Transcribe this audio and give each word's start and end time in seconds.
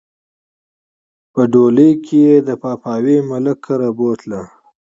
په 1.33 1.41
ډولۍ 1.51 1.91
کښې 2.05 2.25
د 2.47 2.49
پاپاوي 2.61 3.17
ملک 3.29 3.57
کره 3.65 3.89
بوتله 3.97 4.41